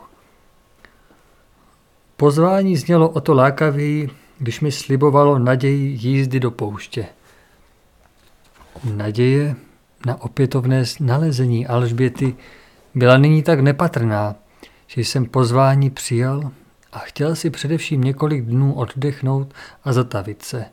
[2.16, 7.06] Pozvání znělo o to lákavěji, když mi slibovalo naději jízdy do pouště.
[8.94, 9.56] Naděje
[10.06, 12.34] na opětovné nalezení Alžběty
[12.94, 14.34] byla nyní tak nepatrná,
[14.86, 16.50] že jsem pozvání přijal
[16.92, 19.54] a chtěl si především několik dnů oddechnout
[19.84, 20.64] a zatavit se.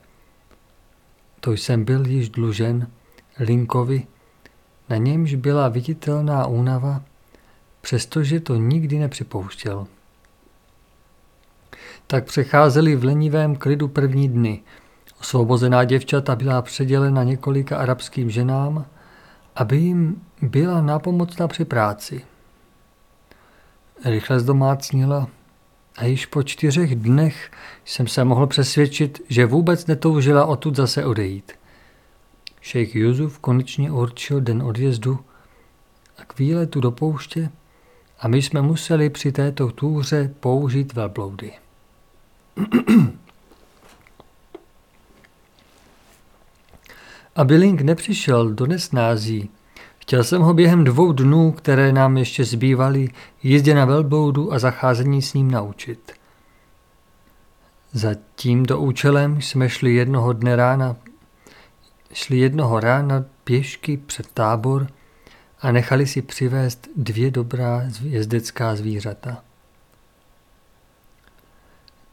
[1.39, 2.87] To jsem byl již dlužen
[3.39, 4.07] Linkovi,
[4.89, 7.01] na němž byla viditelná únava,
[7.81, 9.87] přestože to nikdy nepřipouštěl.
[12.07, 14.61] Tak přecházeli v lenivém klidu první dny.
[15.19, 18.85] Osvobozená děvčata byla předělena několika arabským ženám,
[19.55, 22.21] aby jim byla nápomocná při práci.
[24.05, 25.27] Rychle zdomácnila
[25.97, 27.51] a již po čtyřech dnech
[27.85, 31.51] jsem se mohl přesvědčit, že vůbec netoužila odtud zase odejít.
[32.61, 35.19] Šejk Juzuf konečně určil den odjezdu
[36.17, 37.49] a k výletu do pouště
[38.19, 41.51] a my jsme museli při této túře použít velbloudy.
[47.35, 49.49] Aby Link nepřišel do nesnází,
[50.01, 53.09] chtěl jsem ho během dvou dnů, které nám ještě zbývaly,
[53.43, 56.11] jízdě na velbloudu a zacházení s ním naučit.
[57.93, 60.95] Za tímto účelem jsme šli jednoho dne rána,
[62.13, 64.87] šli jednoho rána pěšky před tábor
[65.61, 69.43] a nechali si přivést dvě dobrá jezdecká zvířata.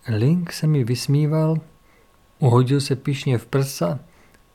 [0.08, 1.56] Link se mi vysmíval,
[2.38, 3.98] uhodil se pišně v prsa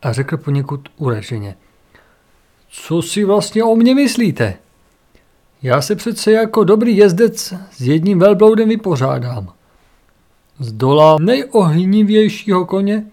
[0.01, 1.55] a řekl poněkud uraženě.
[2.75, 4.57] Co si vlastně o mně myslíte?
[5.61, 9.53] Já se přece jako dobrý jezdec s jedním velbloudem vypořádám.
[10.59, 13.05] Z dola nejohnivějšího koně,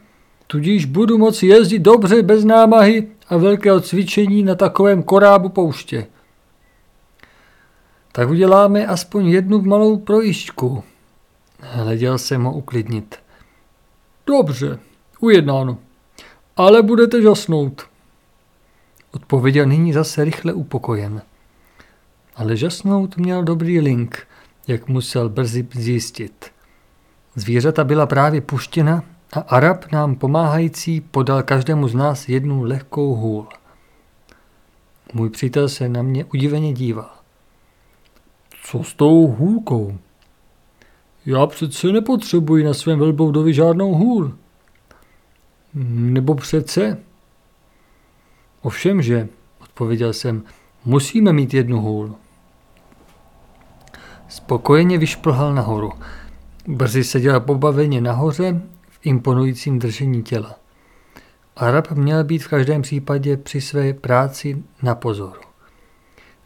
[0.47, 6.07] tudíž budu moci jezdit dobře bez námahy a velkého cvičení na takovém korábu pouště.
[8.13, 10.85] Tak uděláme aspoň jednu malou projížďku.
[11.61, 13.17] Hleděl jsem ho uklidnit.
[14.27, 14.79] Dobře,
[15.21, 15.79] ujednáno.
[16.57, 17.90] Ale budete žasnout.
[19.13, 21.23] Odpověděl nyní zase rychle upokojen.
[22.37, 24.27] Ale žasnout měl dobrý link,
[24.69, 26.51] jak musel brzy zjistit.
[27.35, 33.47] Zvířata byla právě puštěna a Arab nám pomáhající podal každému z nás jednu lehkou hůl.
[35.15, 37.11] Můj přítel se na mě udiveně díval.
[38.63, 39.99] Co s tou hůlkou?
[41.27, 44.37] Já přece nepotřebuji na svém velbloudovi žádnou hůl.
[45.95, 46.99] Nebo přece?
[48.63, 49.29] Ovšemže,
[49.63, 50.43] odpověděl jsem,
[50.85, 52.15] musíme mít jednu hůl.
[54.29, 55.93] Spokojeně vyšplhal nahoru.
[56.67, 60.55] Brzy seděl pobaveně nahoře v imponujícím držení těla.
[61.57, 65.41] Arab měl být v každém případě při své práci na pozoru.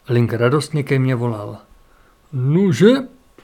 [0.09, 1.57] Link radostně ke mně volal.
[2.33, 2.93] Nuže,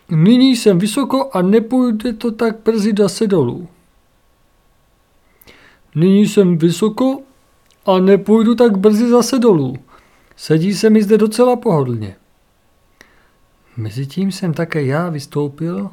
[0.10, 3.68] nyní jsem vysoko a nepůjde to tak brzy zase dolů.
[5.96, 7.22] Nyní jsem vysoko
[7.86, 9.76] a nepůjdu tak brzy zase dolů.
[10.36, 12.16] Sedí se mi zde docela pohodlně.
[13.78, 15.90] Mezitím jsem také já vystoupil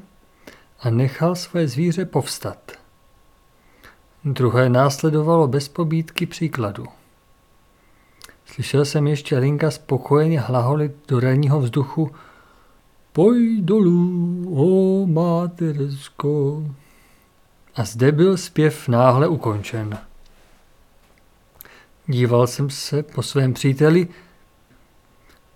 [0.80, 2.72] a nechal své zvíře povstat.
[4.24, 6.86] Druhé následovalo bez pobídky příkladu.
[8.46, 12.10] Slyšel jsem ještě Linka spokojeně hlaholit do ranního vzduchu
[13.12, 16.62] Poj dolů, o má Teresko.
[17.74, 19.98] A zde byl zpěv náhle ukončen.
[22.10, 24.08] Díval jsem se po svém příteli,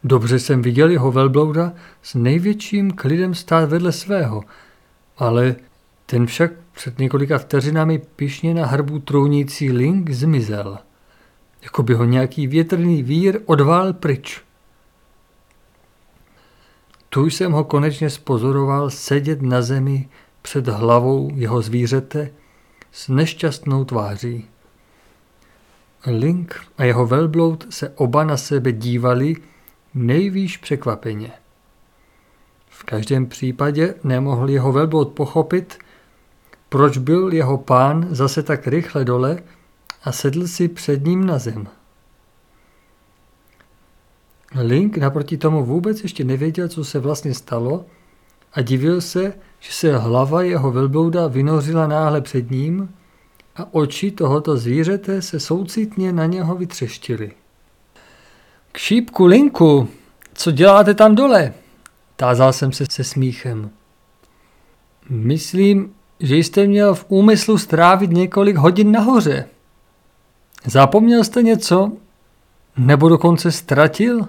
[0.05, 1.73] dobře jsem viděl jeho velblouda
[2.03, 4.45] s největším klidem stát vedle svého,
[5.19, 5.57] ale
[6.07, 10.79] ten však před několika vteřinami pišně na hrbu trounící link zmizel.
[11.63, 14.43] Jako by ho nějaký větrný vír odvál pryč.
[17.09, 20.09] Tu jsem ho konečně spozoroval sedět na zemi
[20.43, 22.31] před hlavou jeho zvířete
[22.93, 24.49] s nešťastnou tváří.
[26.07, 29.37] Link a jeho velbloud se oba na sebe dívali
[29.95, 31.33] nejvýš překvapeně.
[32.69, 35.79] V každém případě nemohl jeho velbloud pochopit,
[36.69, 39.43] proč byl jeho pán zase tak rychle dole
[40.05, 41.69] a sedl si před ním na zem.
[44.61, 47.85] Link naproti tomu vůbec ještě nevěděl, co se vlastně stalo
[48.53, 52.95] a divil se, že se hlava jeho velblouda vynořila náhle před ním
[53.57, 57.33] a oči tohoto zvířete se soucitně na něho vytřeštily.
[58.73, 59.89] K šípku, Linku,
[60.35, 61.55] co děláte tam dole?
[62.17, 63.71] Tázal jsem se se smíchem.
[65.09, 69.45] Myslím, že jste měl v úmyslu strávit několik hodin nahoře.
[70.67, 71.93] Zapomněl jste něco?
[72.77, 74.29] Nebo dokonce ztratil?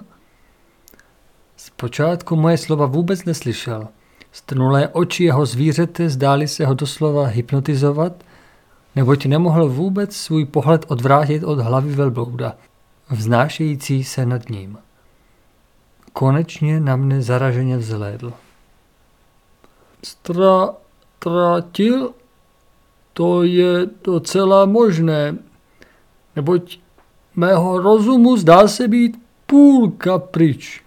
[1.56, 3.88] Zpočátku moje slova vůbec neslyšel.
[4.32, 8.24] Strnulé oči jeho zvířete zdály se ho doslova hypnotizovat,
[8.96, 12.56] neboť nemohl vůbec svůj pohled odvrátit od hlavy velblouda,
[13.10, 14.78] vznášející se nad ním.
[16.12, 18.32] Konečně na mne zaraženě vzhlédl.
[20.04, 20.68] Stra,
[21.18, 22.14] tratil?
[23.12, 25.36] To je docela možné,
[26.36, 26.78] neboť
[27.36, 29.16] mého rozumu zdá se být
[29.46, 30.82] půlka pryč.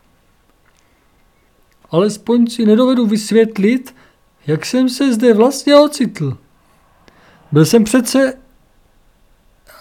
[1.89, 3.95] Alespoň si nedovedu vysvětlit,
[4.47, 6.37] jak jsem se zde vlastně ocitl.
[7.51, 8.33] Byl jsem přece...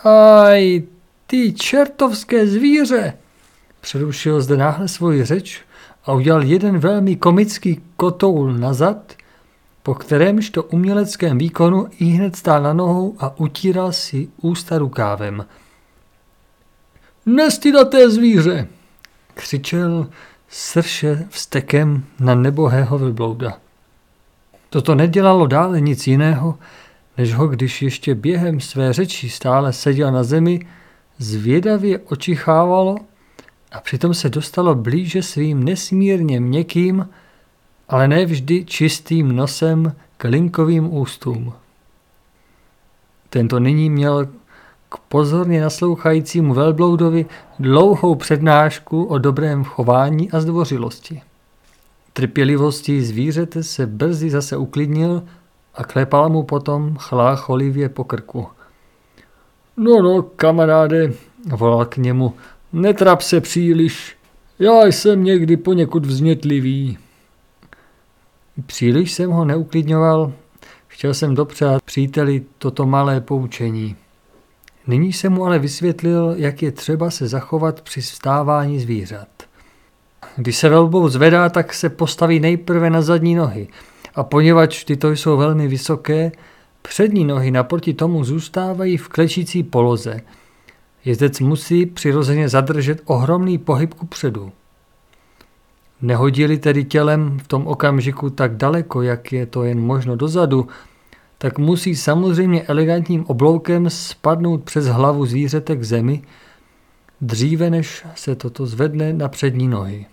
[0.05, 0.83] Aj,
[1.27, 3.15] ty čertovské zvíře!
[3.81, 5.61] Přerušil zde náhle svoji řeč
[6.05, 9.13] a udělal jeden velmi komický kotoul nazad,
[9.83, 15.47] po kterémž to uměleckém výkonu i hned stál na nohou a utíral si ústa rukávem.
[17.27, 18.69] Nestydaté zvíře!
[19.35, 20.11] křičel
[20.49, 23.59] srše vstekem na nebohého velblouda.
[24.71, 26.59] Toto nedělalo dále nic jiného,
[27.19, 30.67] než ho, když ještě během své řeči stále seděl na zemi,
[31.19, 32.97] zvědavě očichávalo
[33.73, 37.09] a přitom se dostalo blíže svým nesmírně měkkým,
[37.89, 41.53] ale ne vždy čistým nosem k linkovým ústům.
[43.31, 44.27] Tento nyní měl
[44.89, 47.27] k pozorně naslouchajícímu velbloudovi
[47.59, 51.23] dlouhou přednášku o dobrém chování a zdvořilosti.
[52.13, 55.23] Trpělivostí zvířete se brzy zase uklidnil
[55.77, 58.49] a klepal mu potom chlácholivě po krku.
[59.77, 61.13] No, no, kamaráde,
[61.47, 62.35] volal k němu,
[62.73, 64.17] netrap se příliš,
[64.59, 66.99] já jsem někdy poněkud vznětlivý.
[68.67, 70.33] Příliš jsem ho neuklidňoval,
[70.89, 73.97] chtěl jsem dopřát příteli toto malé poučení.
[74.87, 79.29] Nyní jsem mu ale vysvětlil, jak je třeba se zachovat při vstávání zvířat.
[80.37, 83.69] Když se velbou zvedá, tak se postaví nejprve na zadní nohy
[84.17, 86.33] a poněvadž tyto jsou velmi vysoké,
[86.83, 90.21] přední nohy naproti tomu zůstávají v klečící poloze.
[91.05, 94.53] Jezdec musí přirozeně zadržet ohromný pohyb ku předu.
[96.03, 100.69] Nehodili tedy tělem v tom okamžiku tak daleko, jak je to jen možno dozadu,
[101.39, 106.23] tak musí samozřejmě elegantním obloukem spadnout přes hlavu zvířete k zemi,
[107.21, 110.07] dříve než se toto zvedne na přední nohy.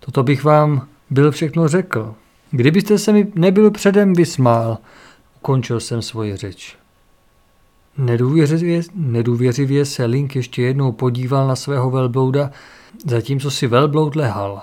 [0.00, 2.14] Toto bych vám byl všechno řekl.
[2.56, 4.78] Kdybyste se mi nebyl předem vysmál,
[5.36, 6.76] ukončil jsem svoji řeč.
[7.98, 12.50] Nedůvěřivě, nedůvěřivě se Link ještě jednou podíval na svého velblouda,
[13.06, 14.62] zatímco si velbloud lehal.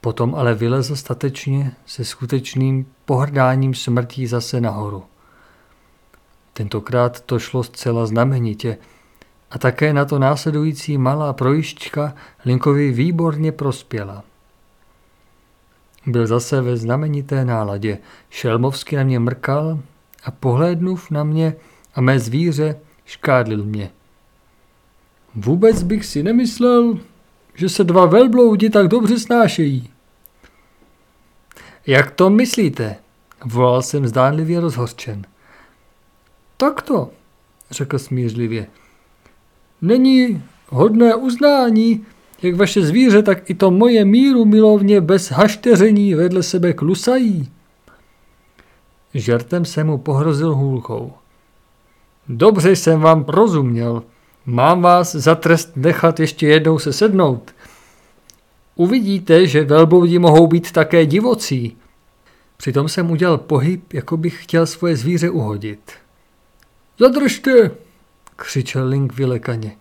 [0.00, 5.02] Potom ale vylezl statečně se skutečným pohrdáním smrtí zase nahoru.
[6.52, 8.78] Tentokrát to šlo zcela znamenitě
[9.50, 12.14] a také na to následující malá projišťka
[12.44, 14.24] Linkovi výborně prospěla.
[16.08, 17.98] Byl zase ve znamenité náladě,
[18.30, 19.80] šelmovsky na mě mrkal
[20.24, 21.56] a pohlédnuv na mě
[21.94, 23.90] a mé zvíře škádlil mě.
[25.34, 26.98] Vůbec bych si nemyslel,
[27.54, 29.90] že se dva velbloudi tak dobře snášejí.
[31.86, 32.96] Jak to myslíte?
[33.44, 35.26] Volal jsem zdánlivě rozhořčen.
[36.56, 37.10] Tak to,
[37.70, 38.66] řekl smířlivě.
[39.82, 42.06] Není hodné uznání,
[42.42, 47.48] jak vaše zvíře, tak i to moje míru milovně bez hašteření vedle sebe klusají.
[49.14, 51.12] Žertem se mu pohrozil hůlkou.
[52.28, 54.02] Dobře jsem vám rozuměl.
[54.46, 57.54] Mám vás za trest nechat ještě jednou se sednout.
[58.74, 61.76] Uvidíte, že velbloudi mohou být také divocí.
[62.56, 65.92] Přitom jsem udělal pohyb, jako bych chtěl svoje zvíře uhodit.
[66.98, 67.70] Zadržte,
[68.36, 69.76] křičel Link vylekaně.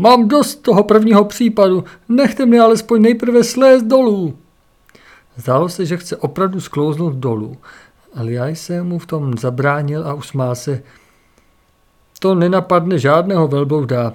[0.00, 4.38] Mám dost toho prvního případu, nechte mě alespoň nejprve slézt dolů.
[5.36, 7.56] Zdálo se, že chce opravdu sklouznout dolů,
[8.14, 10.82] ale já jsem mu v tom zabránil a usmál se.
[12.18, 14.14] To nenapadne žádného velblouda,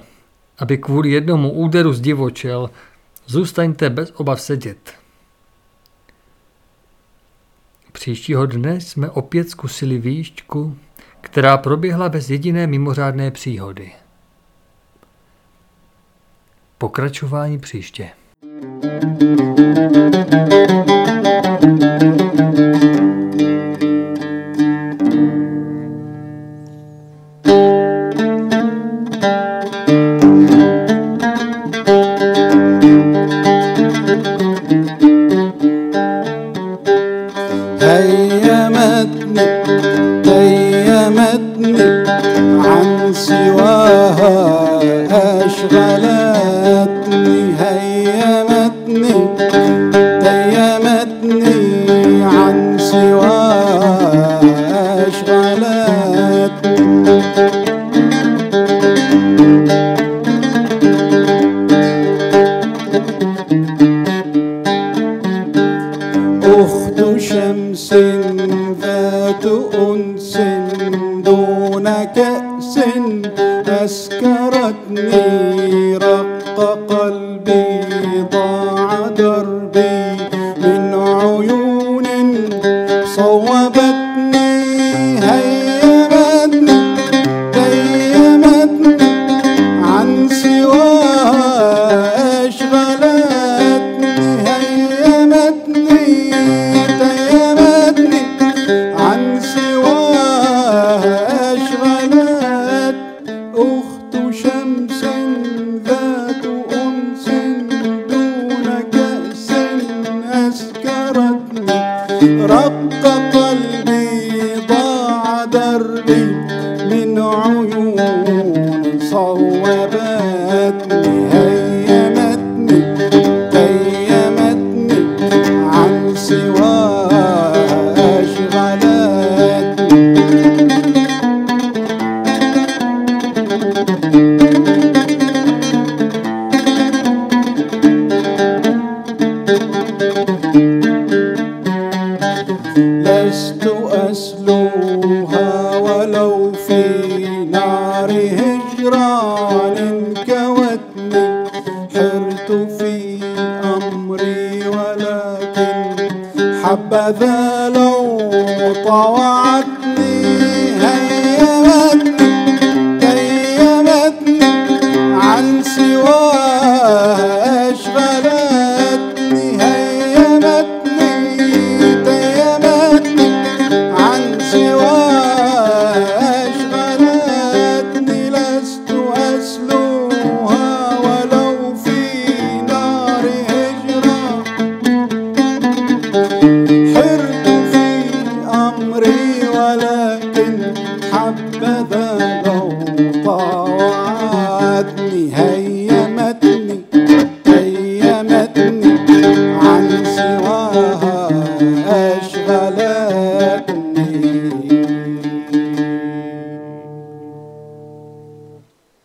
[0.57, 2.69] aby kvůli jednomu úderu zdivočel.
[3.25, 4.93] Zůstaňte bez obav sedět.
[7.91, 10.77] Příštího dne jsme opět zkusili výšťku,
[11.21, 13.91] která proběhla bez jediné mimořádné příhody.
[16.77, 18.09] Pokračování příště.